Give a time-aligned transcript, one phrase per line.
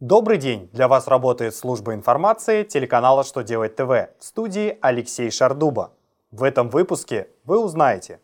[0.00, 0.70] Добрый день!
[0.72, 5.90] Для вас работает служба информации телеканала «Что делать ТВ» в студии Алексей Шардуба.
[6.30, 8.20] В этом выпуске вы узнаете,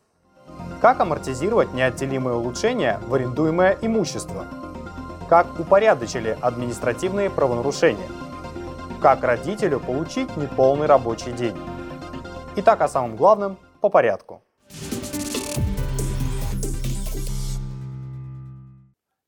[0.80, 4.46] как амортизировать неотделимые улучшения в арендуемое имущество,
[5.28, 8.06] как упорядочили административные правонарушения,
[9.02, 11.56] как родителю получить неполный рабочий день.
[12.54, 14.44] Итак, о самом главном по порядку.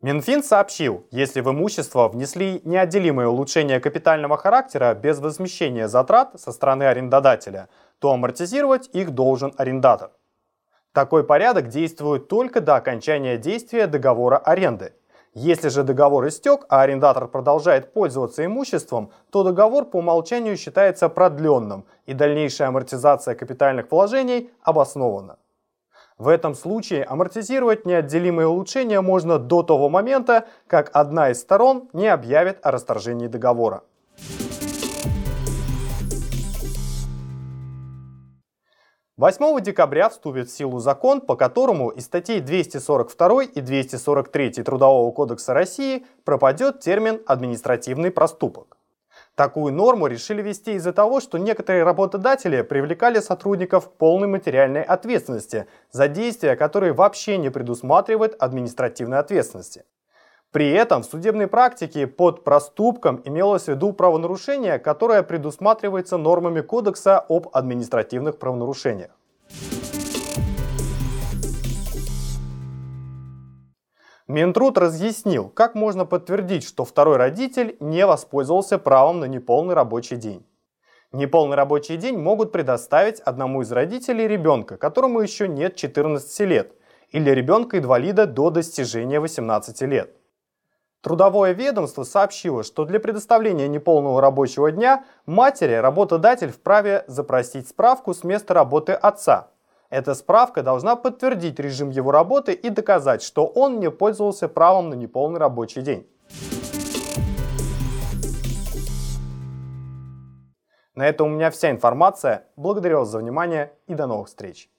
[0.07, 6.85] Минфин сообщил, если в имущество внесли неотделимые улучшения капитального характера без возмещения затрат со стороны
[6.85, 10.13] арендодателя, то амортизировать их должен арендатор.
[10.93, 14.93] Такой порядок действует только до окончания действия договора аренды.
[15.35, 21.85] Если же договор истек, а арендатор продолжает пользоваться имуществом, то договор по умолчанию считается продленным
[22.05, 25.39] и дальнейшая амортизация капитальных вложений обоснована.
[26.19, 32.09] В этом случае амортизировать неотделимые улучшения можно до того момента, как одна из сторон не
[32.09, 33.83] объявит о расторжении договора.
[39.19, 45.53] Восьмого декабря вступит в силу закон, по которому из статей 242 и 243 Трудового кодекса
[45.53, 48.76] России пропадет термин «административный проступок».
[49.37, 55.67] Такую норму решили ввести из-за того, что некоторые работодатели привлекали сотрудников к полной материальной ответственности
[55.93, 59.85] за действия, которые вообще не предусматривают административной ответственности.
[60.53, 67.19] При этом в судебной практике под проступком имелось в виду правонарушение, которое предусматривается нормами Кодекса
[67.19, 69.11] об административных правонарушениях.
[74.29, 80.45] Минтруд разъяснил, как можно подтвердить, что второй родитель не воспользовался правом на неполный рабочий день.
[81.13, 86.73] Неполный рабочий день могут предоставить одному из родителей ребенка, которому еще нет 14 лет,
[87.11, 90.17] или ребенка-инвалида до достижения 18 лет.
[91.03, 98.25] Трудовое ведомство сообщило, что для предоставления неполного рабочего дня матери работодатель вправе запросить справку с
[98.25, 99.51] места работы отца–
[99.91, 104.95] эта справка должна подтвердить режим его работы и доказать, что он не пользовался правом на
[104.95, 106.07] неполный рабочий день.
[110.95, 112.47] На этом у меня вся информация.
[112.57, 114.71] Благодарю вас за внимание и до новых встреч.